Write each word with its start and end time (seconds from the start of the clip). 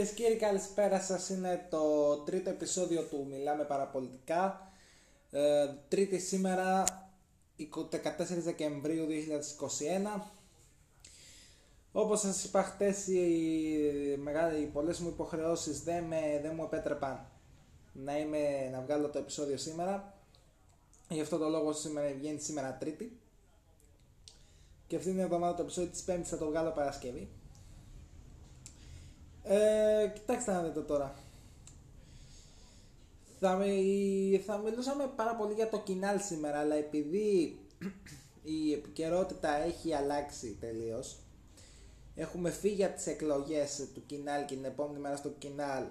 Κυρίες 0.00 0.18
και 0.18 0.24
κύριοι, 0.24 0.38
καλησπέρα 0.38 1.00
σας. 1.00 1.28
Είναι 1.28 1.66
το 1.70 2.16
τρίτο 2.16 2.50
επεισόδιο 2.50 3.02
του 3.02 3.26
Μιλάμε 3.30 3.64
Παραπολιτικά. 3.64 4.72
Ε, 5.30 5.66
τρίτη 5.88 6.18
σήμερα, 6.18 6.84
14 7.56 8.42
Δεκεμβρίου 8.42 9.06
2021. 9.06 10.30
Όπως 11.92 12.20
σας 12.20 12.44
είπα 12.44 12.62
χτες, 12.62 13.06
οι, 13.06 14.16
μεγάλοι, 14.18 14.62
οι 14.62 14.66
πολλές 14.66 14.98
μου 14.98 15.08
υποχρεώσεις 15.08 15.82
δεν, 15.82 16.04
με, 16.04 16.40
δεν 16.42 16.52
μου 16.54 16.64
επέτρεπαν 16.64 17.26
να, 17.92 18.18
είμαι, 18.18 18.68
να 18.72 18.80
βγάλω 18.80 19.08
το 19.08 19.18
επεισόδιο 19.18 19.56
σήμερα. 19.56 20.14
Γι' 21.08 21.20
αυτό 21.20 21.38
το 21.38 21.48
λόγο 21.48 21.72
σήμερα 21.72 22.12
βγαίνει 22.18 22.40
σήμερα 22.40 22.76
Τρίτη. 22.80 23.18
Και 24.86 24.96
αυτή 24.96 25.10
είναι 25.10 25.20
η 25.20 25.24
εβδομάδα 25.24 25.54
το 25.54 25.62
επεισόδιο 25.62 25.90
της 25.90 26.02
Πέμπτης 26.02 26.30
θα 26.30 26.38
το 26.38 26.46
βγάλω 26.46 26.70
Παρασκευή. 26.70 27.39
Ε, 29.52 30.10
κοιτάξτε 30.14 30.52
να 30.52 30.62
δείτε 30.62 30.80
τώρα. 30.80 31.14
Θα, 33.40 33.58
θα 34.46 34.58
μιλούσαμε 34.58 35.10
πάρα 35.16 35.34
πολύ 35.34 35.54
για 35.54 35.68
το 35.68 35.78
κοινάλ 35.78 36.20
σήμερα, 36.20 36.58
αλλά 36.58 36.74
επειδή 36.74 37.58
η 38.42 38.72
επικαιρότητα 38.72 39.56
έχει 39.56 39.94
αλλάξει 39.94 40.56
τελείως, 40.60 41.18
έχουμε 42.14 42.50
φύγει 42.50 42.84
από 42.84 42.96
τις 42.96 43.06
εκλογές 43.06 43.88
του 43.94 44.06
κοινάλ 44.06 44.44
και 44.44 44.54
την 44.54 44.64
επόμενη 44.64 44.98
μέρα 44.98 45.16
στο 45.16 45.28
κοινάλ 45.28 45.84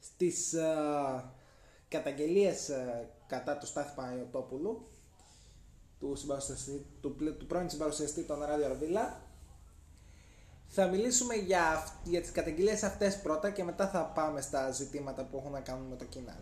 στις 0.00 0.54
uh, 0.56 1.22
καταγγελίες 1.88 2.70
uh, 2.70 3.06
κατά 3.26 3.58
του 3.58 3.66
Στάθη 3.66 3.94
Παναγιωτόπουλου, 3.94 4.86
του, 5.98 6.16
του, 7.00 7.16
του 7.38 7.46
πρώην 7.46 7.70
συμπαρουσιαστή 7.70 8.22
των 8.22 8.40
Ράδιο 8.40 8.66
Αρβίλα 8.66 9.25
θα 10.68 10.86
μιλήσουμε 10.86 11.34
για, 11.34 11.86
για 12.04 12.20
τις 12.20 12.32
καταγγελίες 12.32 12.82
αυτές 12.82 13.20
πρώτα 13.20 13.50
και 13.50 13.64
μετά 13.64 13.88
θα 13.88 14.04
πάμε 14.04 14.40
στα 14.40 14.70
ζητήματα 14.70 15.24
που 15.24 15.36
έχουν 15.36 15.50
να 15.52 15.60
κάνουν 15.60 15.86
με 15.86 15.96
το 15.96 16.04
κοινάλ. 16.04 16.36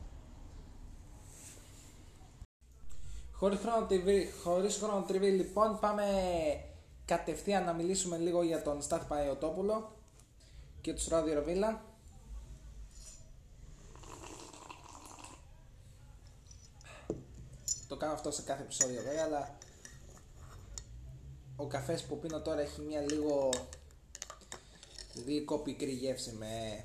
Χωρίς 3.32 3.58
χρονοτριβή, 3.58 4.32
χωρίς 4.42 4.76
χρονοτριβή 4.76 5.30
λοιπόν 5.30 5.78
πάμε 5.80 6.04
κατευθείαν 7.04 7.64
να 7.64 7.72
μιλήσουμε 7.72 8.16
λίγο 8.16 8.42
για 8.42 8.62
τον 8.62 8.82
Στάθη 8.82 9.06
Παναγιωτόπουλο 9.06 9.92
και 10.80 10.92
τους 10.92 11.08
Ράδιο 11.08 11.34
Ροβίλα. 11.34 11.82
Το 17.88 17.96
κάνω 17.96 18.12
αυτό 18.12 18.30
σε 18.30 18.42
κάθε 18.42 18.62
επεισόδιο 18.62 19.02
βέβαια, 19.02 19.24
αλλά 19.24 19.56
ο 21.56 21.66
καφές 21.66 22.02
που 22.02 22.18
πίνω 22.18 22.40
τώρα 22.40 22.60
έχει 22.60 22.80
μια 22.80 23.00
λίγο 23.00 23.48
λίγο 25.26 25.58
πικρή 25.58 25.90
γεύση 25.90 26.32
με 26.32 26.84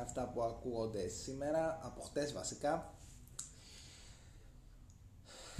αυτά 0.00 0.30
που 0.34 0.42
ακούγονται 0.42 1.08
σήμερα, 1.08 1.78
από 1.82 2.00
χτες 2.00 2.32
βασικά. 2.32 2.94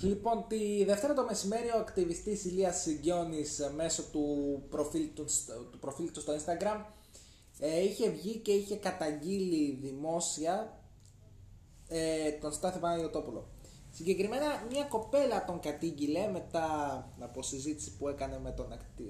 Λοιπόν, 0.01 0.45
τη 0.49 0.85
Δευτέρα 0.85 1.15
το 1.15 1.25
μεσημέρι 1.25 1.69
ο 1.69 1.79
ακτιβιστής 1.79 2.45
Ηλίας 2.45 2.81
Συγκιώνης 2.81 3.71
μέσω 3.75 4.03
του 4.03 4.63
προφίλ 4.69 5.09
του, 5.15 5.25
του, 5.71 5.79
προφίλ 5.79 6.11
του 6.13 6.21
στο 6.21 6.33
Instagram 6.33 6.85
ε, 7.59 7.83
είχε 7.83 8.11
βγει 8.11 8.37
και 8.37 8.53
είχε 8.53 8.77
καταγγείλει 8.77 9.79
δημόσια 9.81 10.81
ε, 11.89 12.31
τον 12.31 12.53
Στάθη 12.53 12.79
Παναγιωτόπουλο. 12.79 13.49
Συγκεκριμένα 13.91 14.67
μια 14.71 14.85
κοπέλα 14.85 15.45
τον 15.45 15.61
κατήγγειλε 15.61 16.29
μετά 16.29 16.69
από 17.19 17.43
συζήτηση 17.43 17.97
που 17.97 18.09
έκανε 18.09 18.39
με 18.39 18.51
τον, 18.51 18.67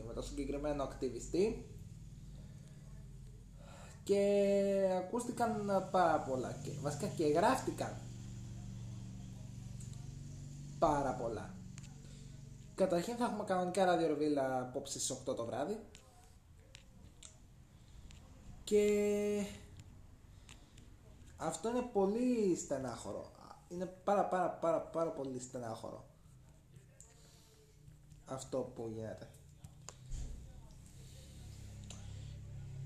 με 0.06 0.12
τον 0.12 0.22
συγκεκριμένο 0.22 0.82
ακτιβιστή 0.82 1.66
και 4.04 4.20
ακούστηκαν 4.96 5.88
πάρα 5.90 6.18
πολλά 6.18 6.52
και 6.62 6.70
βασικά 6.80 7.06
και 7.06 7.24
γράφτηκαν 7.24 7.96
πάρα 10.78 11.14
πολλά. 11.14 11.54
Καταρχήν 12.74 13.16
θα 13.16 13.24
έχουμε 13.24 13.44
κανονικά 13.44 13.84
ραδιορβίλα 13.84 14.60
απόψε 14.60 14.98
στις 14.98 15.18
8 15.26 15.36
το 15.36 15.44
βράδυ 15.44 15.78
και 18.64 19.46
αυτό 21.36 21.68
είναι 21.68 21.88
πολύ 21.92 22.56
στενάχωρο. 22.56 23.32
Είναι 23.68 23.86
πάρα 24.04 24.24
πάρα 24.24 24.48
πάρα 24.48 24.80
πάρα 24.80 25.10
πολύ 25.10 25.40
στενάχωρο 25.40 26.04
αυτό 28.26 28.72
που 28.74 28.90
γίνεται. 28.94 29.28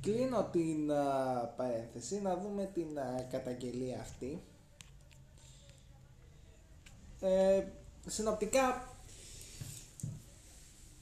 Κλείνω 0.03 0.49
την 0.53 0.87
παρένθεση 1.57 2.21
να 2.21 2.37
δούμε 2.37 2.71
την 2.75 2.87
καταγγελία 3.31 4.01
αυτή. 4.01 4.43
Ε, 7.21 7.65
συνοπτικά 8.07 8.89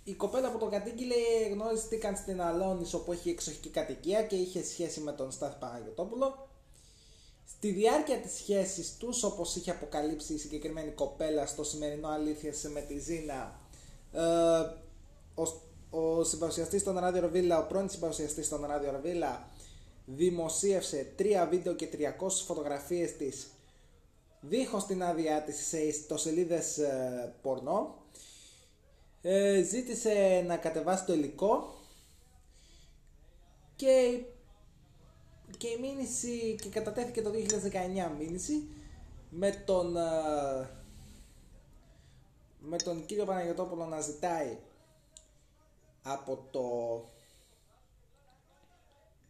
η 0.08 0.14
κοπέλα 0.14 0.52
που 0.52 0.58
το 0.58 0.66
κατήγγειλε 0.66 1.14
γνώριστηκαν 1.52 2.16
στην 2.16 2.42
Αλόνης 2.42 2.94
όπου 2.94 3.12
έχει 3.12 3.30
εξοχική 3.30 3.68
κατοικία 3.68 4.22
και 4.22 4.36
είχε 4.36 4.64
σχέση 4.64 5.00
με 5.00 5.12
τον 5.12 5.30
Στάθ 5.30 5.54
Παναγιωτόπουλο. 5.58 6.48
Στη 7.48 7.70
διάρκεια 7.70 8.18
της 8.18 8.32
σχέσης 8.32 8.96
τους, 8.96 9.22
όπως 9.22 9.56
είχε 9.56 9.70
αποκαλύψει 9.70 10.34
η 10.34 10.38
συγκεκριμένη 10.38 10.90
κοπέλα 10.90 11.46
στο 11.46 11.64
σημερινό 11.64 12.08
αλήθεια 12.08 12.52
με 12.72 12.80
τη 12.80 12.98
Ζήνα, 12.98 13.60
ε, 14.12 14.20
ο 15.34 15.46
συμπαρουσιαστής 16.22 16.82
των 16.82 16.98
Radio 16.98 17.20
Ροβίλα, 17.20 17.58
ο 17.58 17.66
πρώην 17.66 17.88
συμπαρουσιαστής 17.88 18.48
των 18.48 18.64
Radio 18.64 18.92
Ροβίλα, 18.92 19.48
δημοσίευσε 20.06 21.12
τρία 21.16 21.46
βίντεο 21.46 21.74
και 21.74 21.88
300 22.20 22.28
φωτογραφίες 22.46 23.16
της 23.16 23.50
δίχως 24.40 24.86
την 24.86 25.02
άδειά 25.02 25.42
της 25.42 25.66
σε 25.66 25.78
ιστοσελίδες 25.78 26.78
ε, 26.78 27.34
πορνό. 27.42 27.94
Ε, 29.22 29.62
ζήτησε 29.62 30.44
να 30.46 30.56
κατεβάσει 30.56 31.04
το 31.04 31.12
υλικό 31.12 31.74
και, 33.76 34.20
και 35.58 35.68
η 35.68 35.78
μήνυση 35.80 36.56
και 36.62 36.68
κατατέθηκε 36.68 37.22
το 37.22 37.30
2019 37.30 38.16
μήνυση 38.18 38.68
με 39.30 39.50
τον, 39.66 39.96
ε, 39.96 40.68
με 42.58 42.76
τον 42.76 43.06
κύριο 43.06 43.24
Παναγιωτόπουλο 43.24 43.86
να 43.86 44.00
ζητάει 44.00 44.56
από 46.06 46.46
το 46.50 46.62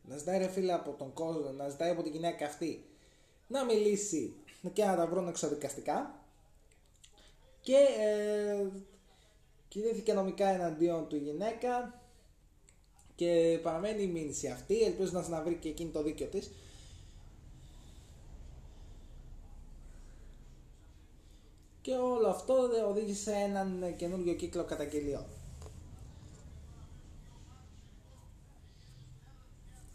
να 0.09 0.17
ζητάει 0.17 0.39
ρε 0.39 0.49
φίλε 0.49 0.73
από 0.73 0.91
τον 0.91 1.13
κόσμο, 1.13 1.51
να 1.51 1.69
ζητάει 1.69 1.91
από 1.91 2.03
την 2.03 2.13
γυναίκα 2.13 2.47
αυτή 2.47 2.85
να 3.49 3.65
μιλήσει 3.65 4.35
και 4.73 4.85
να 4.85 4.97
τα 4.97 5.07
βρουν 5.07 5.29
εξοδικαστικά 5.29 6.15
και 7.61 7.77
ε, 8.01 8.67
κινήθηκε 9.69 10.13
νομικά 10.13 10.49
εναντίον 10.49 11.09
του 11.09 11.17
γυναίκα 11.17 12.01
και 13.15 13.61
παραμένει 13.63 14.03
η 14.03 14.07
μήνυση 14.07 14.49
αυτή, 14.49 14.83
ελπίζω 14.83 15.11
να 15.13 15.23
συναβρει 15.23 15.55
και 15.55 15.69
εκείνη 15.69 15.91
το 15.91 16.03
δίκαιο 16.03 16.27
της 16.27 16.51
και 21.83 21.95
όλο 21.95 22.29
αυτό 22.29 22.55
οδήγησε 22.89 23.33
έναν 23.33 23.95
καινούργιο 23.97 24.35
κύκλο 24.35 24.65
καταγγελιών. 24.65 25.25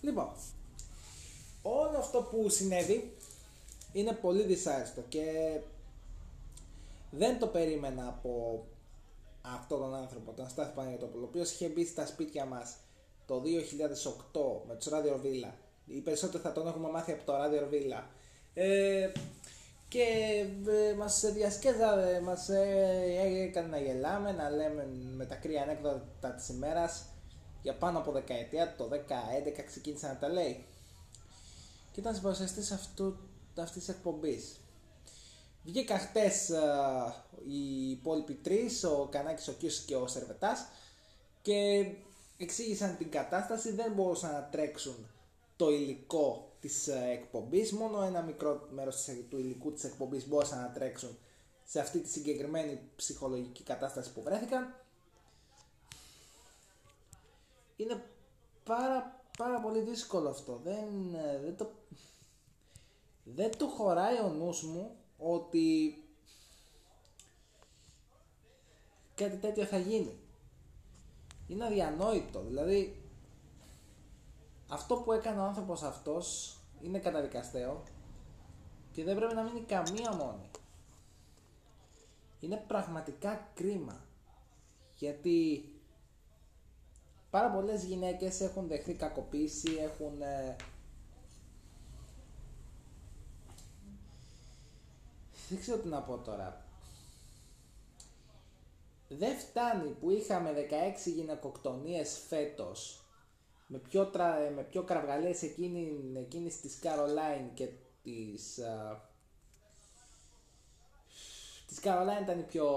Λοιπόν, 0.02 0.32
όλο 1.62 1.98
αυτό 1.98 2.22
που 2.22 2.50
συνέβη 2.50 3.18
είναι 3.94 4.12
πολύ 4.12 4.44
δυσάρεστο 4.44 5.02
και 5.10 5.60
δεν 7.12 7.40
το 7.40 7.48
περίμενα 7.48 8.08
από 8.08 8.64
αυτόν 9.42 9.80
τον 9.80 9.96
άνθρωπο, 9.96 10.32
τον 10.32 10.50
Στάθη 10.50 10.74
Παναγιώτοπουλο, 10.76 11.24
ο 11.24 11.28
οποίος 11.28 11.52
είχε 11.52 11.68
μπει 11.68 11.86
στα 11.86 12.06
σπίτια 12.06 12.46
μας 12.46 12.76
το 13.26 13.42
2008 13.42 14.68
με 14.68 14.76
τους 14.76 14.88
Radio 14.90 15.26
Villa. 15.26 15.52
Οι 15.86 16.00
περισσότεροι 16.00 16.44
θα 16.44 16.52
τον 16.52 16.68
έχουμε 16.68 16.90
μάθει 16.90 17.12
από 17.12 17.24
το 17.26 17.34
Radio 17.34 17.74
Villa. 17.74 18.04
Ε, 18.54 19.12
και 19.88 20.06
ε, 20.68 20.94
μας 20.94 21.32
διασκέδαζε, 21.34 22.22
μας 22.24 22.50
ε, 22.50 23.44
έκανε 23.48 23.68
να 23.68 23.78
γελάμε, 23.78 24.32
να 24.32 24.50
λέμε 24.50 24.88
με 25.16 25.26
τα 25.26 25.36
κρύα 25.36 25.62
ανέκδοτα 25.62 26.30
της 26.36 26.50
ημέρας 26.50 27.06
για 27.62 27.76
πάνω 27.76 28.00
από 28.00 28.12
δεκαετία, 28.12 28.76
το 28.76 28.90
2011 28.92 29.64
ξεκίνησε 29.66 30.08
να 30.08 30.18
τα 30.18 30.30
λέει. 30.30 30.66
Και 31.92 32.00
ήταν 32.00 32.16
συμπαρουσιαστής 32.16 32.72
αυτού, 32.72 33.18
αυτής 33.58 33.86
της 33.86 33.96
εκπομπής. 33.96 34.60
Βγήκα 35.64 35.98
χτες 35.98 36.50
uh, 36.54 37.14
οι 37.48 37.90
υπόλοιποι 37.90 38.34
τρεις, 38.34 38.84
ο 38.84 39.08
Κανάκης, 39.12 39.48
ο 39.48 39.52
Κιούς 39.52 39.80
και 39.80 39.96
ο 39.96 40.08
Σερβετάς 40.08 40.66
και 41.42 41.86
εξήγησαν 42.38 42.98
την 42.98 43.12
κατάσταση, 43.12 43.72
δεν 43.72 43.92
μπορούσαν 43.92 44.32
να 44.32 44.44
τρέξουν 44.52 45.08
το 45.56 45.70
υλικό 45.70 46.56
της 46.60 46.88
uh, 46.90 47.12
εκπομπής, 47.12 47.72
μόνο 47.72 48.02
ένα 48.02 48.22
μικρό 48.22 48.68
μέρος 48.72 49.10
του 49.30 49.38
υλικού 49.38 49.74
της 49.74 49.84
εκπομπής 49.84 50.28
μπορούσαν 50.28 50.60
να 50.60 50.72
τρέξουν 50.72 51.18
σε 51.64 51.80
αυτή 51.80 52.00
τη 52.00 52.10
συγκεκριμένη 52.10 52.80
ψυχολογική 52.96 53.64
κατάσταση 53.64 54.14
που 54.14 54.22
βρέθηκαν 54.22 54.81
είναι 57.82 58.04
πάρα 58.64 59.22
πάρα 59.38 59.60
πολύ 59.60 59.80
δύσκολο 59.80 60.30
αυτό. 60.30 60.60
Δεν, 60.64 61.14
ε, 61.14 61.40
δεν, 61.40 61.58
το, 61.58 61.72
δεν 63.24 63.58
του 63.58 63.68
χωράει 63.68 64.20
ο 64.20 64.28
νους 64.28 64.64
μου 64.64 64.96
ότι 65.18 65.96
κάτι 69.16 69.38
τέτοιο 69.38 69.66
θα 69.66 69.78
γίνει. 69.78 70.20
Είναι 71.48 71.66
αδιανόητο. 71.66 72.42
Δηλαδή, 72.42 73.10
αυτό 74.70 74.96
που 74.96 75.12
έκανε 75.12 75.40
ο 75.40 75.44
άνθρωπος 75.44 75.84
αυτός 75.84 76.58
είναι 76.82 77.00
καταδικαστέο 77.00 77.84
και 78.92 79.04
δεν 79.04 79.16
πρέπει 79.16 79.36
να 79.36 79.44
μείνει 79.44 79.62
καμία 79.62 80.16
μόνη. 80.16 80.50
Είναι 82.40 82.64
πραγματικά 82.68 83.52
κρίμα. 83.54 84.06
Γιατί 84.96 85.66
πάρα 87.32 87.52
πολλές 87.52 87.84
γυναίκες 87.84 88.42
έχουν 88.42 88.68
δεχθεί 88.68 88.94
κακοποίηση, 88.94 89.72
έχουν... 89.80 90.22
Ε, 90.22 90.56
δεν 95.50 95.60
ξέρω 95.60 95.78
τι 95.78 95.88
να 95.88 96.02
πω 96.02 96.18
τώρα. 96.18 96.66
Δεν 99.08 99.38
φτάνει 99.38 99.90
που 99.90 100.10
είχαμε 100.10 100.54
16 101.06 101.12
γυναικοκτονίες 101.16 102.20
φέτος 102.28 103.06
με 103.68 103.78
πιο, 103.78 104.06
τρα, 104.06 104.52
με 104.56 104.62
πιο 104.64 104.84
κραυγαλές 104.84 105.42
εκείνη, 105.42 106.02
εκείνης 106.16 106.62
της 106.62 106.80
Καρολάιν 106.80 107.54
και 107.54 107.70
της... 108.04 108.60
Uh, 108.62 108.98
της 111.68 111.80
Καρολάιν 111.80 112.24
ήταν 112.24 112.40
η 112.40 112.44
πιο 112.44 112.68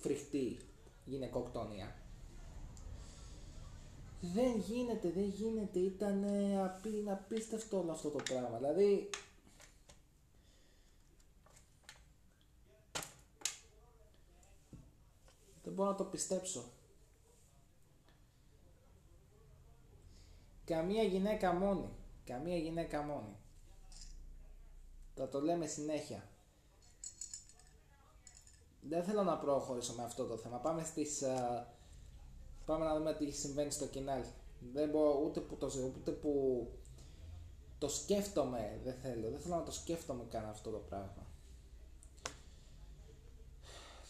φρικτή 0.00 0.60
γυναικοκτονία. 1.04 1.97
Δεν 4.20 4.58
γίνεται, 4.58 5.10
δεν 5.10 5.24
γίνεται, 5.24 5.78
ήταν 5.78 6.24
απί, 6.64 7.04
απίστευτο 7.08 7.78
όλο 7.78 7.92
αυτό 7.92 8.08
το 8.08 8.22
πράγμα. 8.22 8.56
Δηλαδή, 8.56 9.10
δεν 15.64 15.72
μπορώ 15.72 15.90
να 15.90 15.96
το 15.96 16.04
πιστέψω. 16.04 16.64
Καμία 20.64 21.02
γυναίκα 21.02 21.52
μόνη. 21.52 21.88
Καμία 22.24 22.56
γυναίκα 22.56 23.02
μόνη. 23.02 23.36
Θα 25.14 25.28
το 25.28 25.40
λέμε 25.40 25.66
συνέχεια. 25.66 26.28
Δεν 28.80 29.04
θέλω 29.04 29.22
να 29.22 29.38
προχωρήσω 29.38 29.94
με 29.94 30.04
αυτό 30.04 30.26
το 30.26 30.36
θέμα. 30.36 30.56
Πάμε 30.56 30.84
στις... 30.84 31.22
Πάμε 32.68 32.84
να 32.84 32.96
δούμε 32.96 33.14
τι 33.14 33.30
συμβαίνει 33.30 33.70
στο 33.70 33.86
κοινάλ. 33.86 34.22
Δεν 34.72 34.88
μπορώ 34.88 35.22
ούτε 35.24 35.40
που 35.40 35.56
το, 35.56 35.72
ούτε 35.96 36.10
που 36.10 36.66
το 37.78 37.88
σκέφτομαι. 37.88 38.80
Δεν 38.84 38.94
θέλω. 39.02 39.30
Δεν 39.30 39.40
θέλω 39.40 39.54
να 39.54 39.62
το 39.62 39.72
σκέφτομαι 39.72 40.24
καν 40.30 40.48
αυτό 40.48 40.70
το 40.70 40.76
πράγμα. 40.76 41.26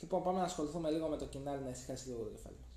Λοιπόν, 0.01 0.23
πάμε 0.23 0.39
να 0.39 0.45
ασχοληθούμε 0.45 0.91
λίγο 0.91 1.09
με 1.09 1.17
το 1.17 1.25
κοινάλ 1.25 1.63
να 1.63 1.69
ησυχάσει 1.69 2.09
λίγο 2.09 2.23
το 2.23 2.29
κεφάλι 2.29 2.57
μας. 2.61 2.69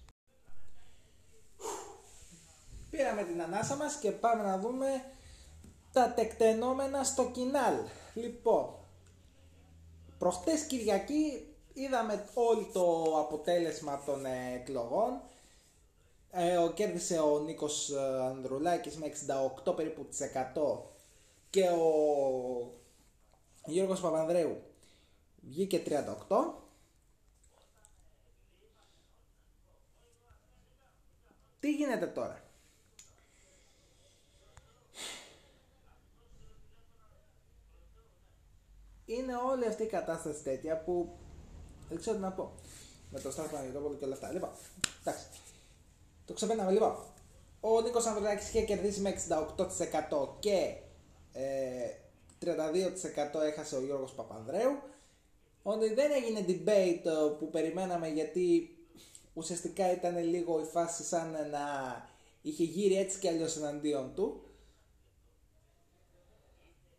Πήραμε 2.90 3.24
την 3.24 3.42
ανάσα 3.42 3.76
μας 3.76 3.96
και 3.96 4.12
πάμε 4.12 4.44
να 4.44 4.58
δούμε 4.60 4.88
τα 5.92 6.14
τεκτενόμενα 6.14 7.04
στο 7.04 7.32
κοινάλ. 7.32 7.76
Λοιπόν, 8.14 8.76
προχτές 10.18 10.64
Κυριακή 10.66 11.56
είδαμε 11.74 12.26
όλο 12.34 12.70
το 12.74 13.18
αποτέλεσμα 13.20 14.04
των 14.06 14.26
εκλογών. 14.26 15.22
Ε, 16.34 16.58
ο, 16.58 16.72
κέρδισε 16.72 17.20
ο 17.20 17.40
Νίκος 17.40 17.90
ε, 17.90 18.00
Ανδρουλάκης 18.22 18.98
με 18.98 19.12
68 19.66 19.76
περίπου 19.76 20.08
και 21.50 21.70
ο 21.70 22.74
Γιώργος 23.66 24.00
Παπανδρέου 24.00 24.62
βγήκε 25.42 25.84
38. 25.86 26.54
Τι 31.60 31.76
γίνεται 31.76 32.08
τώρα; 32.08 32.44
είναι 39.06 39.36
όλη 39.36 39.68
αυτή 39.68 39.84
η 39.84 39.88
κατάσταση 39.88 40.44
τέτοια 40.44 40.78
που 40.84 41.18
δεν 41.90 42.00
ξέρω 42.00 42.16
τι 42.16 42.22
να 42.22 42.32
πω. 42.32 42.52
Με 43.12 43.20
το 43.20 43.32
Στάθο 43.32 43.50
Παναγιώτοπολο 43.50 43.96
και 43.96 44.06
όλα 44.06 44.14
αυτά. 44.14 44.32
Λοιπόν, 44.32 44.50
εντάξει. 45.02 45.26
Το 46.32 46.38
ξεπέρναμε 46.38 46.72
λοιπόν. 46.72 46.96
Ο 47.60 47.82
Νίκος 47.82 48.06
Ανδρουλάκης 48.06 48.48
είχε 48.48 48.62
κερδίσει 48.62 49.00
με 49.02 49.16
68% 49.58 50.28
και 50.40 50.76
ε, 51.34 51.90
32% 52.46 52.48
έχασε 53.46 53.76
ο 53.76 53.82
Γιώργος 53.82 54.12
Παπανδρέου. 54.12 54.80
Ότι 55.64 55.94
δεν 55.94 56.12
έγινε 56.12 56.46
debate 56.48 57.06
ε, 57.06 57.36
που 57.40 57.50
περιμέναμε 57.50 58.08
γιατί 58.08 58.76
ουσιαστικά 59.34 59.92
ήταν 59.92 60.18
λίγο 60.18 60.62
η 60.62 60.64
φάση 60.64 61.04
σαν 61.04 61.32
να 61.32 61.66
είχε 62.42 62.64
γύρει 62.64 62.98
έτσι 62.98 63.20
και 63.20 63.30
αλλιώς 63.30 63.58
εναντίον 63.58 64.12
του. 64.16 64.44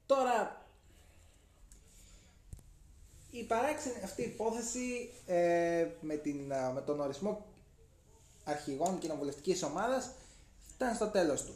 Τώρα 0.07 0.67
η 3.31 3.45
παράξενη 3.45 4.03
αυτή 4.05 4.23
υπόθεση 4.23 5.11
ε, 5.27 5.89
με, 6.01 6.17
την, 6.17 6.41
με 6.75 6.83
τον 6.87 7.01
ορισμό 7.01 7.52
αρχηγών 8.45 8.99
κοινοβουλευτικής 8.99 9.63
ομάδας 9.63 10.11
φτάνει 10.75 10.95
στο 10.95 11.07
τέλος 11.07 11.45
του. 11.45 11.55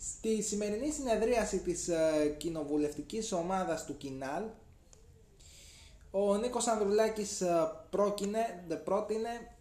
Στη 0.00 0.42
σημερινή 0.42 0.90
συνεδρίαση 0.90 1.58
της 1.58 1.88
ε, 1.88 2.34
κοινοβουλευτικής 2.38 3.32
ομάδας 3.32 3.84
του 3.84 3.96
Κινάλ 3.96 4.42
ο 6.10 6.36
Νίκος 6.36 6.66
Ανδρουλάκης 6.66 7.40
ε, 7.40 7.70
πρόκεινε, 7.90 8.64
δεν 8.68 8.82
πρότεινε, 8.82 9.56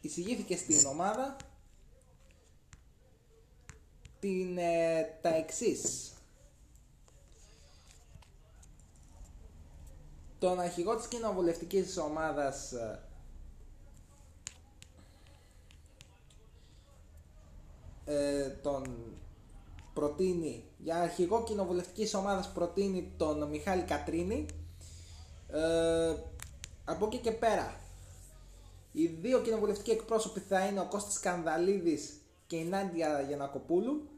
εισηγήθηκε 0.00 0.56
στην 0.56 0.86
ομάδα 0.86 1.36
την, 4.20 4.58
ε, 4.58 5.18
τα 5.20 5.34
εξής 5.34 6.12
τον 10.38 10.60
αρχηγό 10.60 10.96
της 10.96 11.06
κοινοβουλευτικής 11.06 11.98
ομάδας 11.98 12.72
ε, 18.04 18.42
ε, 18.42 18.48
τον 18.48 18.84
προτείνει 19.94 20.64
για 20.78 20.96
αρχηγό 20.96 21.42
κοινοβουλευτικής 21.42 22.14
ομάδας 22.14 22.52
προτείνει 22.52 23.12
τον 23.16 23.48
Μιχάλη 23.48 23.82
Κατρίνη 23.82 24.46
ε, 25.48 26.14
από 26.84 27.06
εκεί 27.06 27.18
και 27.18 27.32
πέρα 27.32 27.80
οι 28.92 29.06
δύο 29.06 29.40
κοινοβουλευτικοί 29.40 29.90
εκπρόσωποι 29.90 30.40
θα 30.40 30.66
είναι 30.66 30.80
ο 30.80 30.86
Κώστας 30.86 31.20
Κανδαλίδης 31.20 32.20
και 32.46 32.56
η 32.56 32.64
Νάντια 32.64 33.20
Γιανακοπούλου 33.20 34.08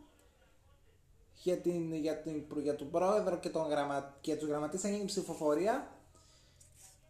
για, 1.42 1.56
την, 1.56 1.94
για, 1.94 2.16
την, 2.16 2.44
για 2.62 2.76
τον 2.76 2.90
πρόεδρο 2.90 3.38
και, 3.38 3.48
τον 3.48 3.68
γραμμα, 3.68 4.16
και 4.20 4.36
τους 4.36 4.48
γραμματείς 4.48 4.80
θα 4.80 4.88
γίνει 4.88 5.04
ψηφοφορία 5.04 5.88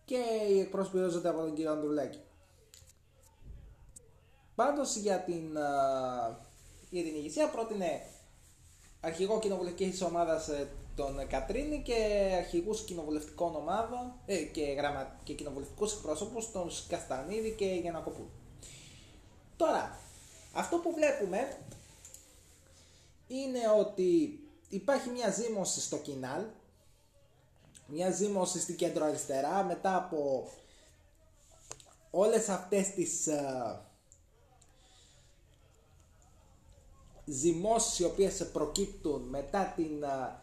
και 0.04 0.18
οι 0.50 0.60
εκπρόσωποι 0.60 0.98
ορίζονται 0.98 1.28
από 1.28 1.38
τον 1.38 1.54
κύριο 1.54 1.72
Ανδρουλάκη. 1.72 2.20
Πάντως 4.54 4.96
για 4.96 5.18
την, 5.18 5.56
για 6.94 7.02
την 7.02 7.14
ηγεσία 7.14 7.48
πρότεινε 7.48 8.02
αρχηγό 9.00 9.38
κοινοβουλευτικής 9.38 10.02
ομάδας 10.02 10.48
ε, 10.48 10.68
τον 10.96 11.26
Κατρίνη 11.28 11.82
και 11.82 11.94
αρχηγούς 12.36 12.84
κοινοβουλευτικών 12.84 13.56
ομάδων 13.56 14.12
ε, 14.26 14.36
και, 14.36 14.62
γραμμα, 14.62 15.20
και 15.24 15.32
κοινοβουλευτικούς 15.32 15.92
εκπρόσωπους 15.92 16.52
τον 16.52 16.70
Καστανίδη 16.88 17.50
και 17.50 17.64
Γιανακοπούλου. 17.64 18.30
Τώρα, 19.56 19.98
αυτό 20.52 20.76
που 20.76 20.92
βλέπουμε 20.94 21.56
είναι 23.26 23.60
ότι 23.78 24.40
υπάρχει 24.68 25.08
μια 25.10 25.30
ζήμωση 25.30 25.80
στο 25.80 25.96
κοινάλ 25.96 26.42
μια 27.86 28.10
ζήμωση 28.10 28.60
στην 28.60 28.76
κέντρο 28.76 29.04
αριστερά 29.04 29.64
μετά 29.64 29.96
από 29.96 30.50
όλες 32.10 32.48
αυτές 32.48 32.90
τις 32.90 33.28
uh, 33.28 33.78
ζυμώσεις 37.24 37.98
οι 37.98 38.04
οποίες 38.04 38.50
προκύπτουν 38.52 39.22
μετά 39.22 39.72
την 39.76 40.04
uh, 40.04 40.36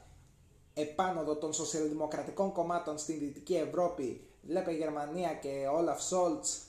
επάνωδο 0.73 1.35
των 1.35 1.53
σοσιαλδημοκρατικών 1.53 2.51
κομμάτων 2.51 2.97
στην 2.97 3.19
Δυτική 3.19 3.55
Ευρώπη 3.55 4.21
βλέπε 4.41 4.71
Γερμανία 4.71 5.33
και 5.33 5.67
Όλαφ 5.75 6.01
Σόλτς 6.03 6.61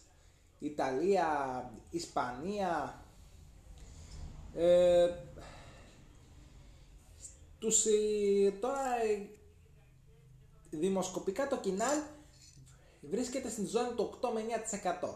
Ιταλία, 0.59 1.71
Ισπανία 1.91 3.03
ε, 4.55 5.09
τους, 7.59 7.85
τώρα 8.61 8.83
δημοσκοπικά 10.71 11.49
το 11.49 11.57
κοινάλ 11.57 11.99
βρίσκεται 13.01 13.49
στην 13.49 13.67
ζώνη 13.67 13.95
του 13.95 14.11
8 14.21 14.29
με 14.35 14.43
9%. 15.01 15.09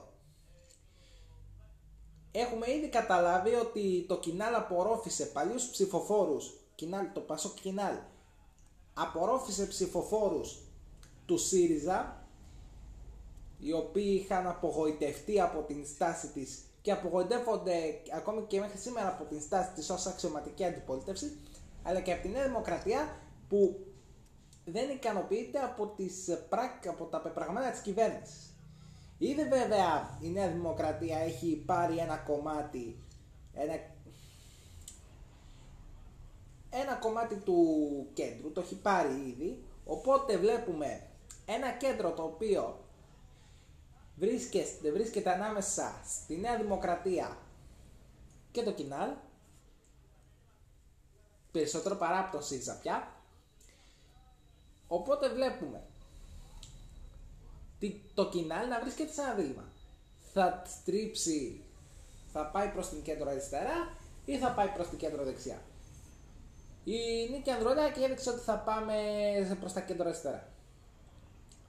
Έχουμε 2.40 2.70
ήδη 2.70 2.88
καταλάβει 2.88 3.54
ότι 3.54 4.04
το 4.08 4.18
Κινάλ 4.18 4.54
απορρόφησε 4.54 5.24
παλιούς 5.24 5.68
ψηφοφόρους, 5.68 6.54
Κινάλ, 6.74 7.06
το 7.12 7.20
Πασόκ 7.20 7.54
Κινάλ, 7.60 7.94
απορρόφησε 8.94 9.66
ψηφοφόρους 9.66 10.58
του 11.26 11.38
ΣΥΡΙΖΑ, 11.38 12.26
οι 13.58 13.72
οποίοι 13.72 14.20
είχαν 14.22 14.46
απογοητευτεί 14.46 15.40
από 15.40 15.62
την 15.62 15.86
στάση 15.86 16.28
της 16.28 16.58
και 16.82 16.92
απογοητεύονται 16.92 17.74
ακόμη 18.12 18.42
και 18.42 18.60
μέχρι 18.60 18.78
σήμερα 18.78 19.08
από 19.08 19.24
την 19.24 19.40
στάση 19.40 19.72
της 19.74 19.90
ως 19.90 20.06
αξιωματική 20.06 20.64
αντιπολίτευση, 20.64 21.36
αλλά 21.82 22.00
και 22.00 22.12
από 22.12 22.22
τη 22.22 22.28
Νέα 22.28 22.46
Δημοκρατία 22.46 23.16
που 23.48 23.86
δεν 24.64 24.90
ικανοποιείται 24.90 25.58
από, 25.58 25.86
τις, 25.86 26.28
από 26.88 27.04
τα 27.04 27.20
πεπραγμένα 27.20 27.70
της 27.70 27.80
κυβέρνησης. 27.80 28.55
Ήδη 29.18 29.48
βέβαια 29.48 30.18
η 30.20 30.28
Νέα 30.28 30.48
Δημοκρατία 30.48 31.18
έχει 31.18 31.56
πάρει 31.66 31.96
ένα 31.96 32.16
κομμάτι, 32.16 33.04
ένα, 33.54 33.72
ένα 36.70 36.94
κομμάτι 36.94 37.34
του 37.36 37.66
κέντρου, 38.12 38.52
το 38.52 38.60
έχει 38.60 38.80
πάρει 38.80 39.14
ήδη, 39.14 39.64
οπότε 39.84 40.38
βλέπουμε 40.38 41.08
ένα 41.46 41.70
κέντρο 41.70 42.12
το 42.12 42.22
οποίο 42.22 42.84
βρίσκεται, 44.16 44.90
βρίσκεται 44.92 45.30
ανάμεσα 45.32 46.00
στη 46.04 46.36
Νέα 46.36 46.56
Δημοκρατία 46.56 47.38
και 48.50 48.62
το 48.62 48.72
Κινάλ, 48.72 49.10
περισσότερο 51.52 51.94
παρά 51.94 52.18
από 52.18 52.36
το 52.36 52.42
ΣΥΡΙΖΑ 52.42 52.78
πια, 52.78 53.14
οπότε 54.88 55.28
βλέπουμε 55.28 55.85
το 58.14 58.28
κοινάλ 58.28 58.68
να 58.68 58.80
βρίσκεται 58.80 59.12
σε 59.12 59.20
ένα 59.20 59.34
δίλημα. 59.34 59.64
Θα 60.32 60.62
στρίψει, 60.66 61.64
θα 62.32 62.46
πάει 62.46 62.68
προς 62.68 62.88
την 62.88 63.02
κέντρο 63.02 63.30
αριστερά 63.30 63.92
ή 64.24 64.38
θα 64.38 64.50
πάει 64.50 64.68
προς 64.68 64.88
την 64.88 64.98
κέντρο 64.98 65.24
δεξιά. 65.24 65.62
Η 66.84 67.28
Νίκη 67.30 67.50
Ανδρουλάκη 67.50 68.02
έδειξε 68.02 68.30
ότι 68.30 68.40
θα 68.40 68.58
πάμε 68.58 68.94
προς 69.60 69.72
τα 69.72 69.80
κέντρο 69.80 70.08
αριστερά. 70.08 70.48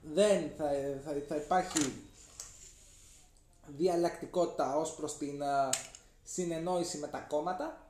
Δεν 0.02 0.50
θα, 0.56 0.70
θα, 1.04 1.12
θα 1.28 1.36
υπάρχει 1.36 2.02
διαλλακτικότητα 3.66 4.76
ως 4.76 4.94
προς 4.94 5.16
την 5.16 5.42
συνεννόηση 6.24 6.98
με 6.98 7.06
τα 7.06 7.18
κόμματα 7.18 7.88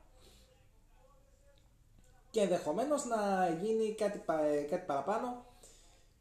και 2.31 2.41
ενδεχομένως 2.41 3.05
να 3.05 3.49
γίνει 3.63 3.95
κάτι, 3.95 4.23
κάτι 4.71 4.87
παραπάνω 4.87 5.45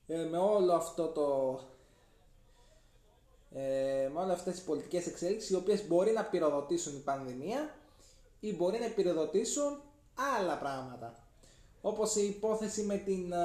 ε, 0.08 0.24
με 0.24 0.38
όλο 0.38 0.74
αυτό 0.74 1.08
το 1.08 1.60
ε, 3.54 4.10
με 4.13 4.20
όλες 4.20 4.34
αυτές 4.34 4.54
τις 4.54 4.63
πολιτικές 4.63 5.08
εξέλιξεις 5.08 5.50
οι 5.50 5.56
οποίες 5.56 5.88
μπορεί 5.88 6.12
να 6.12 6.24
πυροδοτήσουν 6.25 6.96
η 6.96 7.00
πανδημία 7.00 7.75
ή 8.39 8.56
μπορεί 8.56 8.80
να 8.80 8.88
πυροδοτήσουν 8.89 9.82
άλλα 10.39 10.58
πράγματα. 10.58 11.24
Όπως 11.82 12.16
η 12.16 12.25
υπόθεση 12.25 12.84
με, 12.84 12.98
την, 12.98 13.32
ε, 13.32 13.38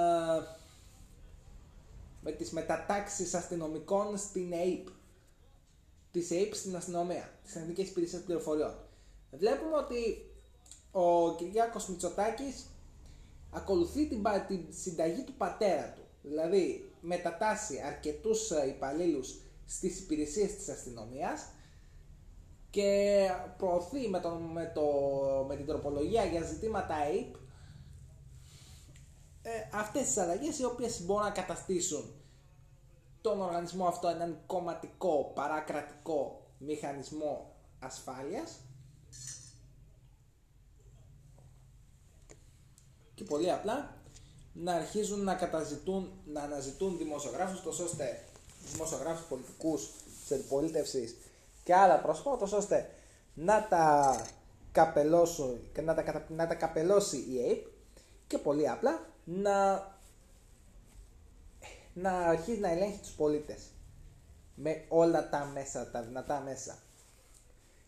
με 2.21 2.32
τις 2.32 2.50
μετατάξεις 2.50 3.35
αστυνομικών 3.35 4.16
στην 4.16 4.52
ΑΕΠ. 4.52 4.87
Της 6.11 6.30
ΑΕΠ 6.30 6.54
στην 6.54 6.76
αστυνομία, 6.76 7.30
τις 7.44 7.56
Εθνικές 7.56 7.88
Υπηρεσίες 7.88 8.23
Πληροφοριών. 8.23 8.75
Βλέπουμε 9.30 9.76
ότι 9.76 10.30
ο 10.90 11.35
Κυριάκος 11.35 11.88
Μητσοτάκης 11.88 12.66
ακολουθεί 13.50 14.09
την, 14.09 14.23
την 14.49 14.64
συνταγή 14.71 15.23
του 15.23 15.32
πατέρα 15.32 15.92
του. 15.97 16.02
Δηλαδή 16.23 16.92
μετατάσσει 17.00 17.80
αρκετούς 17.87 18.50
ε, 18.50 18.68
υπαλλήλους 18.68 19.40
στις 19.76 19.99
υπηρεσίες 20.00 20.57
της 20.57 20.69
αστυνομίας 20.69 21.47
και 22.71 23.29
προωθεί 23.57 24.09
με, 24.09 24.21
τον, 24.21 24.43
με, 24.43 24.73
το, 24.75 24.83
με 25.49 25.57
την 25.57 25.67
τροπολογία 25.67 26.25
για 26.25 26.43
ζητήματα 26.43 26.95
APE 27.12 27.38
ε, 29.43 29.50
αυτές 29.73 30.02
τις 30.07 30.17
αλλαγές 30.17 30.59
οι 30.59 30.64
οποίες 30.64 31.02
μπορούν 31.02 31.25
να 31.25 31.31
καταστήσουν 31.31 32.14
τον 33.21 33.41
οργανισμό 33.41 33.87
αυτό 33.87 34.09
έναν 34.09 34.43
κομματικό 34.47 35.33
παρακρατικό 35.35 36.47
μηχανισμό 36.59 37.55
ασφάλειας. 37.79 38.61
Και 43.14 43.25
πολύ 43.25 43.52
απλά 43.52 43.97
να 44.52 44.75
αρχίζουν 44.75 45.25
να 45.25 45.35
καταζητούν, 45.35 46.12
να 46.25 46.43
αναζητούν 46.43 46.99
δημοσιογράφους 46.99 47.62
τόσο 47.62 47.85
ώστε 47.85 48.25
δημοσιογράφους 48.73 49.26
πολιτικούς 49.26 49.90
της 50.21 50.33
αντιπολίτευσης 50.33 51.16
και 51.64 51.75
άλλα 51.75 52.00
πρόσωπα, 52.00 52.38
ώστε 52.57 52.90
να 53.35 53.66
τα 53.69 54.16
καπελώσουν 54.73 55.61
και 55.73 55.81
να 55.81 55.95
τα, 55.95 56.25
να 56.28 56.47
τα 56.47 56.54
καπελώσει 56.54 57.16
η 57.16 57.38
ΑΕΠ 57.38 57.66
και 58.26 58.38
πολύ 58.38 58.69
απλά 58.69 59.07
να, 59.25 59.87
να 61.92 62.19
αρχίσει 62.19 62.61
να 62.61 62.71
ελέγχει 62.71 62.99
τους 62.99 63.12
πολίτες 63.12 63.71
με 64.54 64.85
όλα 64.88 65.28
τα 65.28 65.50
μέσα, 65.54 65.90
τα 65.90 66.02
δυνατά 66.02 66.40
μέσα. 66.40 66.78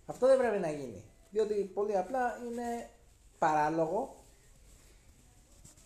Αυτό 0.07 0.26
δεν 0.26 0.38
πρέπει 0.38 0.59
να 0.59 0.71
γίνει, 0.71 1.04
διότι 1.31 1.54
πολύ 1.54 1.97
απλά 1.99 2.38
είναι 2.47 2.90
παράλογο 3.38 4.24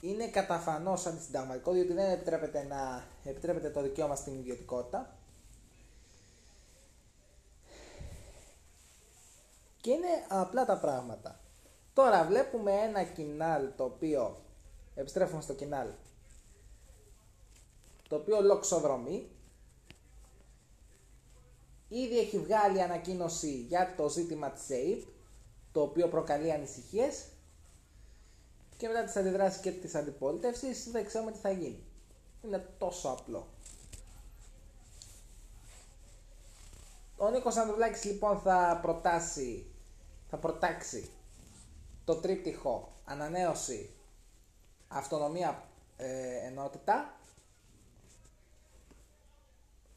είναι 0.00 0.28
καταφανώς 0.28 1.06
αντισυνταγματικό 1.06 1.72
διότι 1.72 1.92
δεν 1.92 2.10
επιτρέπεται, 2.10 2.62
να, 2.62 3.04
επιτρέπεται 3.24 3.70
το 3.70 3.82
δικαίωμα 3.82 4.14
στην 4.14 4.34
ιδιωτικότητα. 4.38 5.16
Και 9.80 9.90
είναι 9.90 10.24
απλά 10.28 10.64
τα 10.64 10.78
πράγματα. 10.78 11.40
Τώρα 11.94 12.24
βλέπουμε 12.24 12.72
ένα 12.72 13.02
κοινάλ 13.02 13.68
το 13.76 13.84
οποίο, 13.84 14.36
επιστρέφουμε 14.94 15.42
στο 15.42 15.54
κοινάλ, 15.54 15.88
το 18.08 18.16
οποίο 18.16 18.40
λοξοδρομεί. 18.40 19.30
Ήδη 21.88 22.18
έχει 22.18 22.38
βγάλει 22.38 22.82
ανακοίνωση 22.82 23.50
για 23.50 23.94
το 23.96 24.08
ζήτημα 24.08 24.50
της 24.50 24.70
ΑΕΠ, 24.70 25.02
το 25.72 25.82
οποίο 25.82 26.08
προκαλεί 26.08 26.52
ανησυχίες 26.52 27.24
και 28.78 28.88
μετά 28.88 29.04
τις 29.04 29.16
αντιδράσεις 29.16 29.60
και 29.60 29.70
της 29.70 29.94
αντιπολίτευσης 29.94 30.90
δεν 30.90 31.06
ξέρουμε 31.06 31.32
τι 31.32 31.38
θα 31.38 31.50
γίνει. 31.50 31.84
Είναι 32.44 32.68
τόσο 32.78 33.08
απλό. 33.08 33.46
Ο 37.16 37.30
Νίκος 37.30 37.56
Ανδρουλάκης 37.56 38.04
λοιπόν 38.04 38.38
θα 38.38 38.78
προτάσει, 38.82 39.66
θα 40.30 40.36
προτάξει 40.36 41.10
το 42.04 42.16
τρίπτυχο 42.16 42.92
ανανέωση, 43.04 43.90
αυτονομία, 44.88 45.68
ε, 45.96 46.46
ενότητα 46.46 47.18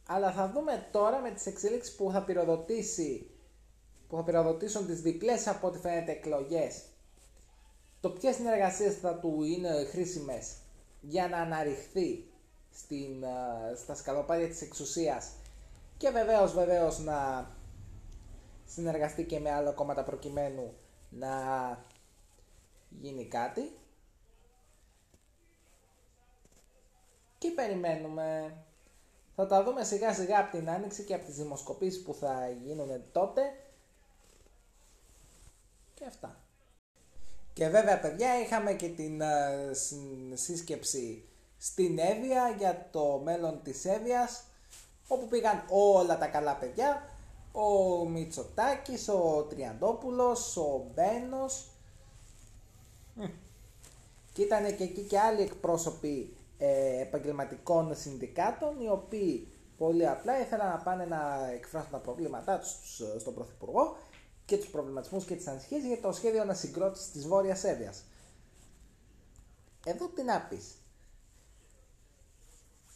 αλλά 0.08 0.32
θα 0.32 0.50
δούμε 0.50 0.88
τώρα 0.92 1.20
με 1.20 1.32
τις 1.32 1.46
εξέλιξεις 1.46 1.96
που 1.96 2.12
θα 2.12 2.24
πυροδοτήσει 2.24 3.30
που 4.08 4.16
θα 4.16 4.24
πυροδοτήσουν 4.24 4.86
τις 4.86 5.02
διπλές 5.02 5.48
από 5.48 5.68
ό,τι 5.68 5.80
φαίνεται 5.80 6.12
εκλογές 6.12 6.84
το 8.02 8.10
ποιες 8.10 8.36
συνεργασίες 8.36 8.96
θα 8.96 9.16
του 9.16 9.44
είναι 9.44 9.86
χρήσιμες 9.86 10.56
για 11.02 11.28
να 11.28 11.38
αναρριχθεί 11.38 12.26
στην, 12.72 13.24
στα 13.76 13.96
σκαλοπάτια 13.96 14.48
της 14.48 14.62
εξουσίας 14.62 15.32
και 15.98 16.10
βεβαίως 16.10 16.54
βεβαίως 16.54 17.00
να 17.00 17.50
συνεργαστεί 18.66 19.26
και 19.26 19.40
με 19.40 19.52
άλλα 19.52 19.72
κόμματα 19.72 20.04
προκειμένου 20.04 20.74
να 21.10 21.30
γίνει 22.90 23.26
κάτι. 23.26 23.76
Και 27.38 27.50
περιμένουμε. 27.50 28.58
Θα 29.36 29.48
τα 29.48 29.64
δούμε 29.64 29.84
σιγά 29.84 30.14
σιγά 30.14 30.40
από 30.40 30.58
την 30.58 30.70
άνοιξη 30.70 31.04
και 31.04 31.14
από 31.14 31.26
τις 31.26 31.36
δημοσκοπήσεις 31.36 32.04
που 32.04 32.14
θα 32.14 32.50
γίνουν 32.50 33.04
τότε. 33.12 33.42
Και 35.94 36.06
αυτά 36.06 36.42
και 37.54 37.68
βέβαια 37.68 38.00
παιδιά 38.00 38.40
είχαμε 38.40 38.74
και 38.74 38.88
την 38.88 39.22
uh, 39.22 39.76
σύσκεψη 40.34 41.24
στην 41.58 42.00
Εύβοια 42.00 42.56
για 42.58 42.88
το 42.92 43.22
μέλλον 43.24 43.60
της 43.64 43.86
Εύβοιας 43.86 44.44
όπου 45.08 45.28
πήγαν 45.28 45.64
όλα 45.70 46.18
τα 46.18 46.28
καλά 46.28 46.56
παιδιά. 46.56 47.10
Ο 47.52 48.06
Μητσοτάκης, 48.06 49.08
ο 49.08 49.46
Τριαντόπουλος, 49.50 50.58
ο 50.58 50.86
Μπένος. 50.94 51.66
Και 54.34 54.42
ήταν 54.42 54.76
και 54.76 54.84
εκεί 54.84 55.02
και 55.02 55.20
άλλοι 55.20 55.42
εκπρόσωποι 55.42 56.36
ε, 56.58 57.02
επαγγελματικών 57.02 57.96
συνδικάτων 57.96 58.80
οι 58.80 58.90
οποίοι 58.90 59.48
πολύ 59.78 60.08
απλά 60.08 60.40
ήθελαν 60.40 60.70
να 60.70 60.78
πάνε 60.78 61.06
να 61.06 61.50
εκφράσουν 61.54 61.92
τα 61.92 61.98
προβλήματά 61.98 62.60
τους 62.60 63.02
στον 63.20 63.34
Πρωθυπουργό 63.34 63.98
και 64.52 64.58
τους 64.58 64.70
προβληματισμούς 64.70 65.26
και 65.26 65.36
τις 65.36 65.48
ανησυχίες 65.48 65.84
για 65.84 66.00
το 66.00 66.12
σχέδιο 66.12 66.42
ανασυγκρότησης 66.42 67.12
της 67.12 67.28
Βόρειας 67.28 67.64
Εύβοιας. 67.64 68.04
Εδώ 69.86 70.08
τι 70.08 70.24
να 70.24 70.42
πεις. 70.42 70.76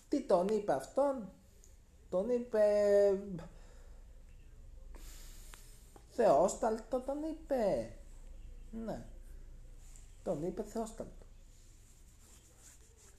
Τι 0.10 0.22
τον 0.22 0.48
είπε 0.48 0.74
αυτόν, 0.74 1.30
τον 2.10 2.30
είπε 2.30 2.64
Θεόσταλτο 6.12 7.00
τον 7.00 7.24
είπε. 7.24 7.90
Ναι. 8.86 9.06
Τον 10.24 10.44
είπε 10.44 10.64
Θεόσταλτο. 10.64 11.26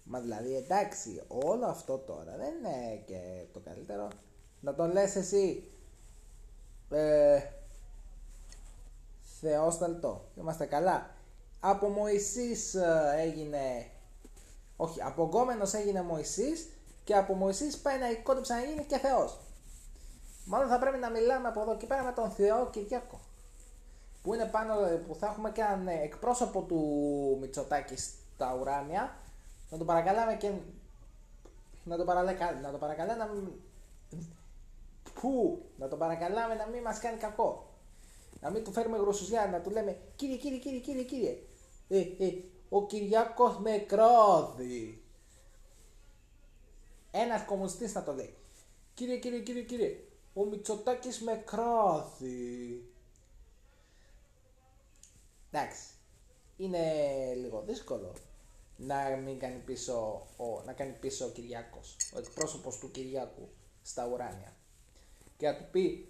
Μα 0.05 0.21
δηλαδή 0.21 0.57
εντάξει, 0.57 1.23
όλο 1.29 1.67
αυτό 1.67 1.99
τώρα 1.99 2.37
δεν 2.37 2.55
είναι 2.55 3.03
και 3.07 3.45
το 3.53 3.61
καλύτερο. 3.61 4.09
Να 4.61 4.75
τον 4.75 4.93
λες 4.93 5.17
εσύ. 5.17 5.71
Ε, 6.91 7.41
Θεόσταλτο. 9.41 10.25
Είμαστε 10.35 10.67
καλά. 10.67 11.11
Από 11.61 11.89
Μωυσής 11.89 12.75
ε, 12.75 13.15
έγινε... 13.17 13.91
Όχι, 14.77 15.03
από 15.03 15.25
γκόμενος 15.25 15.73
έγινε 15.73 16.03
Μωυσής 16.03 16.69
και 17.05 17.15
από 17.15 17.35
Μωυσής 17.35 17.79
πάει 17.79 17.99
να 17.99 18.07
κόντεψε 18.23 18.55
να 18.55 18.61
γίνει 18.61 18.85
και 18.85 18.99
Θεός. 18.99 19.39
Μάλλον 20.45 20.69
θα 20.69 20.79
πρέπει 20.79 20.99
να 20.99 21.11
μιλάμε 21.11 21.49
από 21.49 21.61
εδώ 21.61 21.77
και 21.77 21.87
πέρα 21.87 22.03
με 22.03 22.13
τον 22.13 22.31
Θεό 22.31 22.71
Κυριακό. 22.71 23.21
Που 24.23 24.35
είναι 24.35 24.45
πάνω, 24.45 24.75
που 25.07 25.15
θα 25.15 25.27
έχουμε 25.27 25.51
και 25.51 25.61
έναν 25.61 25.89
εκπρόσωπο 25.89 26.63
του 26.63 26.81
Μητσοτάκης 27.41 28.15
στα 28.35 28.57
ουράνια. 28.61 29.17
Να 29.71 29.79
τον 29.79 29.87
παρακαλάμε 29.87 30.35
και 30.35 30.51
να 31.85 31.97
τον, 31.97 32.07
παραλέ, 32.07 32.37
να 32.63 32.71
τον 32.71 32.81
παρακαλάμε 32.81 33.25
να 33.25 33.31
Πού, 35.21 35.63
να 35.77 35.89
τον 35.89 35.99
παρακαλάμε 35.99 36.55
να 36.55 36.67
μην 36.67 36.83
μας 36.83 36.99
κάνει 36.99 37.17
κακό. 37.17 37.76
Να 38.41 38.51
μην 38.51 38.65
του 38.65 38.73
φέρουμε 38.73 38.97
γροσουζιά, 38.97 39.47
να 39.47 39.61
του 39.61 39.71
λέμε 39.71 39.99
κύριε, 40.17 40.37
κύριε, 40.37 40.59
κύριε, 40.59 40.81
κύριε, 40.81 41.03
κύριε. 41.03 41.39
Ε, 41.89 41.99
ε, 41.99 42.43
ο 42.69 42.87
Κυριάκος 42.87 43.59
με 43.59 43.79
κρόδι. 43.79 45.03
Ένας 47.11 47.45
κομμουνιστής 47.45 47.93
θα 47.93 48.03
το 48.03 48.13
λέει. 48.13 48.35
Κύριε, 48.95 49.19
κύριε, 49.19 49.41
κύριε, 49.41 49.63
κύριε, 49.63 50.01
ο 50.35 50.45
Μητσοτάκης 50.45 51.21
με 51.21 51.43
κρόδι. 51.47 52.85
Εντάξει, 55.51 55.89
είναι 56.57 56.83
λίγο 57.35 57.63
δύσκολο 57.67 58.13
να 58.77 59.17
μην 59.25 59.39
κάνει 59.39 59.59
πίσω 59.65 60.27
ο, 60.37 60.63
να 60.65 60.73
κάνει 60.73 60.93
πίσω 60.93 61.27
ο 61.27 61.29
Κυριάκος, 61.29 61.97
ο 62.15 62.19
εκπρόσωπος 62.19 62.79
του 62.79 62.91
Κυριάκου 62.91 63.49
στα 63.83 64.07
ουράνια. 64.07 64.57
Και 65.37 65.47
να 65.47 65.57
του 65.57 65.65
πει, 65.71 66.09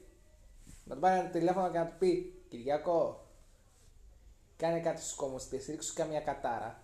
να 0.86 0.94
του 0.94 1.00
πάρει 1.00 1.18
ένα 1.18 1.28
τηλέφωνο 1.28 1.70
και 1.70 1.78
να 1.78 1.86
του 1.86 1.94
πει 1.98 2.42
Κυριάκο, 2.48 3.26
κάνε 4.56 4.80
κάτι 4.80 5.00
στους 5.00 5.14
κομμουνιστές, 5.14 5.66
ρίξου 5.66 5.94
καμία 5.94 6.20
κατάρα. 6.20 6.80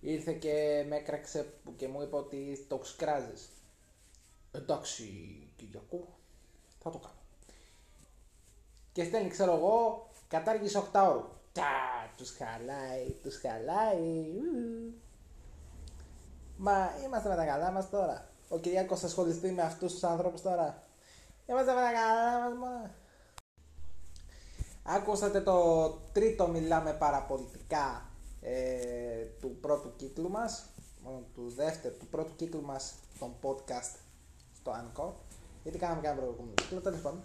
Ήρθε 0.00 0.32
και 0.32 0.84
με 0.88 0.96
έκραξε 0.96 1.52
και 1.76 1.88
μου 1.88 2.02
είπε 2.02 2.16
ότι 2.16 2.66
το 2.68 2.78
ξκράζεις. 2.78 3.48
Εντάξει, 4.52 5.04
Κυριακό, 5.56 6.18
θα 6.78 6.90
το 6.90 6.98
κάνω. 6.98 7.14
Και 8.92 9.04
στέλνει, 9.04 9.28
ξέρω 9.28 9.54
εγώ, 9.54 10.08
κατάργηση 10.28 10.82
8 10.92 11.06
ώρου. 11.08 11.28
Τα, 11.52 12.14
τους 12.16 12.36
χαλάει, 12.36 13.10
τους 13.22 13.40
χαλάει. 13.40 14.32
Μα 16.56 16.90
είμαστε 17.04 17.28
με 17.28 17.36
τα 17.36 17.44
καλά 17.44 17.70
μας 17.70 17.90
τώρα. 17.90 18.28
Ο 18.48 18.58
Κυριάκος 18.58 19.00
θα 19.00 19.06
ασχοληθεί 19.06 19.50
με 19.50 19.62
αυτούς 19.62 19.92
τους 19.92 20.04
ανθρώπους 20.04 20.40
τώρα. 20.40 20.89
Είμαστε 21.50 21.72
με 21.72 21.80
τα 21.80 21.92
καλά 21.92 22.40
μας 22.40 22.58
μόνος. 22.58 22.90
Άκουσατε 24.82 25.40
το 25.40 25.88
τρίτο 26.12 26.48
μιλάμε 26.48 26.92
παραπολιτικά 26.92 28.10
ε, 28.40 29.24
του 29.40 29.56
πρώτου 29.60 29.96
κύκλου 29.96 30.30
μας, 30.30 30.68
του 31.34 31.52
δεύτερου, 31.56 31.96
του 31.96 32.06
πρώτου 32.06 32.36
κύκλου 32.36 32.62
μας 32.62 32.94
των 33.18 33.34
podcast 33.42 33.98
στο 34.56 34.72
Anchor. 34.72 35.12
Γιατί 35.62 35.78
κάναμε 35.78 36.00
ένα 36.08 36.16
προηγούμενο 36.16 36.54
κύκλο, 36.54 36.80
τέλος 36.80 37.00
πάντων. 37.00 37.22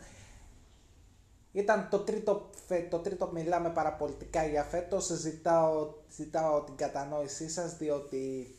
Ήταν 1.51 1.87
το 1.89 1.99
τρίτο, 1.99 2.49
το 2.89 2.99
τρίτο 2.99 3.31
μιλάμε 3.31 3.69
παραπολιτικά 3.69 4.45
για 4.45 4.63
φέτος. 4.63 5.05
Ζητάω, 5.05 5.93
ζητάω 6.15 6.61
την 6.61 6.75
κατανόησή 6.75 7.49
σας 7.49 7.77
διότι 7.77 8.55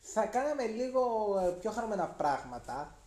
θα 0.00 0.26
κάναμε 0.26 0.66
λίγο 0.66 1.00
ε, 1.38 1.50
πιο 1.50 1.70
χαρμένα 1.70 2.08
πράγματα 2.08 2.97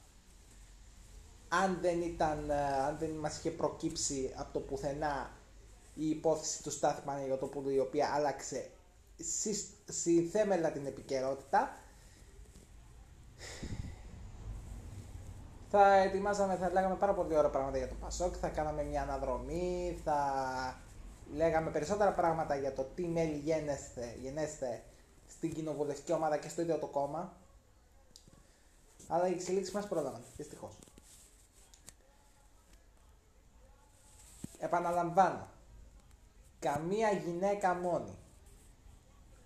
αν 1.54 1.78
δεν, 1.82 2.02
ήταν, 2.02 2.50
ε, 2.50 2.64
αν 2.64 2.98
δεν 2.98 3.10
μας 3.10 3.38
είχε 3.38 3.52
προκύψει 3.52 4.34
από 4.36 4.54
το 4.54 4.60
πουθενά 4.60 5.32
η 5.94 6.10
υπόθεση 6.10 6.64
του 6.64 6.72
Στάθη 6.72 7.02
Παναγιώτοπουλου 7.06 7.70
η 7.70 7.80
οποία 7.80 8.12
άλλαξε 8.14 8.70
θέμελα 10.32 10.72
την 10.72 10.86
επικαιρότητα 10.86 11.76
θα 15.70 15.96
ετοιμάζαμε, 15.96 16.56
θα 16.56 16.72
λέγαμε 16.72 16.96
πάρα 16.96 17.14
πολύ 17.14 17.38
ωραία 17.38 17.50
πράγματα 17.50 17.78
για 17.78 17.88
το 17.88 17.96
Πασόκ, 18.00 18.36
θα 18.42 18.48
κάναμε 18.48 18.84
μια 18.84 19.02
αναδρομή, 19.02 20.00
θα 20.04 20.20
λέγαμε 21.34 21.72
περισσότερα 21.72 22.12
πράγματα 22.12 22.56
για 22.56 22.74
το 22.74 22.84
τι 22.96 23.08
μέλη 23.08 23.38
γενέστε, 23.38 24.16
γενέστε 24.22 24.84
στην 25.28 25.54
κοινοβουλευτική 25.54 26.14
ομάδα 26.14 26.38
και 26.38 26.50
στο 26.50 26.62
ίδιο 26.62 26.78
το 26.78 26.88
κόμμα. 26.88 27.34
Αλλά 29.08 29.28
οι 29.28 29.32
εξελίξεις 29.32 29.74
μας 29.74 29.88
πρόλαβαν, 29.88 30.22
δυστυχώς. 30.38 30.78
Επαναλαμβάνω. 34.62 35.48
Καμία 36.60 37.12
γυναίκα 37.12 37.74
μόνη. 37.74 38.18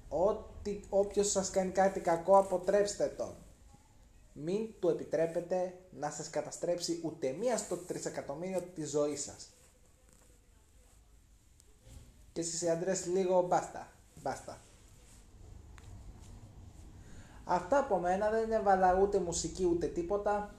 Ό,τι, 0.09 0.79
όποιος 0.89 1.31
σας 1.31 1.49
κάνει 1.49 1.71
κάτι 1.71 1.99
κακό 1.99 2.37
αποτρέψτε 2.37 3.07
τον. 3.07 3.35
Μην 4.33 4.69
του 4.79 4.89
επιτρέπετε 4.89 5.79
να 5.89 6.09
σας 6.09 6.29
καταστρέψει 6.29 7.01
ούτε 7.03 7.31
μία 7.31 7.57
στο 7.57 7.77
τρισεκατομμύριο 7.77 8.61
της 8.61 8.89
ζωής 8.89 9.23
σας. 9.23 9.49
Και 12.31 12.41
εσείς 12.41 12.61
οι 12.61 12.69
άντρες 12.69 13.05
λίγο 13.05 13.41
μπάστα. 13.41 13.91
Μπάστα. 14.21 14.61
Αυτά 17.43 17.79
από 17.79 17.97
μένα 17.97 18.29
δεν 18.29 18.51
έβαλα 18.51 18.99
ούτε 19.01 19.19
μουσική 19.19 19.65
ούτε 19.65 19.87
τίποτα. 19.87 20.55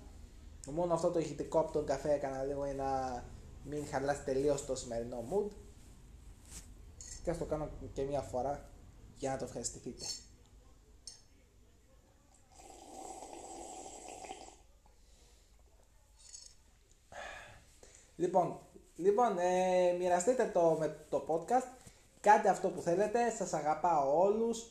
Μόνο 0.66 0.95
αυτό 0.95 1.11
το 1.11 1.19
ηχητικό 1.19 1.59
από 1.59 1.73
τον 1.73 1.87
καφέ 1.87 2.12
έκανα 2.12 2.42
λίγο 2.42 2.64
για 2.64 2.75
να 2.75 3.23
μην 3.68 3.87
χαλάσει 3.87 4.24
τελείως 4.24 4.66
το 4.66 4.76
σημερινό 4.76 5.24
mood. 5.31 5.50
Και 7.22 7.31
ας 7.31 7.38
το 7.38 7.44
κάνω 7.44 7.70
και 7.92 8.02
μία 8.02 8.20
φορά 8.20 8.70
για 9.16 9.31
να 9.31 9.37
το 9.38 9.44
ευχαριστηθείτε. 9.44 10.05
Λοιπόν, 18.16 18.61
λοιπόν 18.96 19.38
ε, 19.38 19.92
μοιραστείτε 19.98 20.50
το 20.52 20.76
με 20.79 21.07
το 21.09 21.24
podcast, 21.29 21.66
κάντε 22.20 22.48
αυτό 22.48 22.68
που 22.68 22.81
θέλετε, 22.81 23.31
σας 23.31 23.52
αγαπάω 23.52 24.20
όλους 24.20 24.70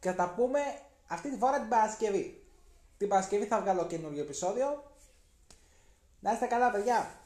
και 0.00 0.10
θα 0.10 0.16
τα 0.16 0.34
πούμε 0.36 0.60
αυτή 1.06 1.30
τη 1.30 1.36
φορά 1.36 1.60
την 1.60 1.68
Παρασκευή. 1.68 2.44
Την 2.96 3.08
Παρασκευή 3.08 3.46
θα 3.46 3.60
βγάλω 3.60 3.86
καινούργιο 3.86 4.22
επεισόδιο. 4.22 4.82
Να 6.20 6.32
είστε 6.32 6.46
καλά 6.46 6.70
παιδιά! 6.70 7.23